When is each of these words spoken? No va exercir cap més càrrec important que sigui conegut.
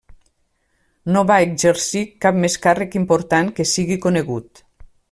No 1.17 1.23
va 1.31 1.37
exercir 1.49 2.03
cap 2.27 2.41
més 2.47 2.57
càrrec 2.65 2.99
important 3.03 3.53
que 3.61 3.71
sigui 3.75 4.01
conegut. 4.09 4.69